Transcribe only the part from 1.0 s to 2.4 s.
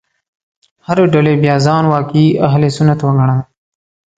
ډلې بیا ځان واقعي